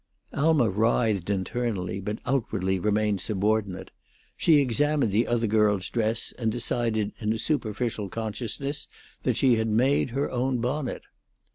[0.33, 3.91] Alma writhed internally, but outwardly remained subordinate;
[4.35, 8.87] she examined the other girl's dress, and decided in a superficial consciousness
[9.21, 11.03] that she had made her own bonnet.